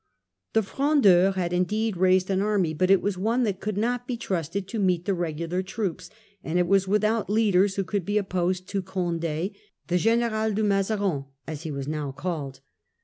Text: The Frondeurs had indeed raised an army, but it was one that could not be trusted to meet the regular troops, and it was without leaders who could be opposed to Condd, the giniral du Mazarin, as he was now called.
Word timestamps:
The 0.53 0.63
Frondeurs 0.63 1.35
had 1.35 1.53
indeed 1.53 1.95
raised 1.95 2.31
an 2.31 2.41
army, 2.41 2.73
but 2.73 2.89
it 2.89 3.03
was 3.03 3.19
one 3.19 3.43
that 3.43 3.59
could 3.59 3.77
not 3.77 4.07
be 4.07 4.17
trusted 4.17 4.67
to 4.69 4.79
meet 4.79 5.05
the 5.05 5.13
regular 5.13 5.61
troops, 5.61 6.09
and 6.43 6.57
it 6.57 6.65
was 6.65 6.87
without 6.87 7.29
leaders 7.29 7.75
who 7.75 7.83
could 7.83 8.03
be 8.03 8.17
opposed 8.17 8.67
to 8.69 8.81
Condd, 8.81 9.21
the 9.21 9.97
giniral 9.99 10.55
du 10.55 10.63
Mazarin, 10.63 11.25
as 11.45 11.61
he 11.61 11.69
was 11.69 11.87
now 11.87 12.11
called. 12.11 12.61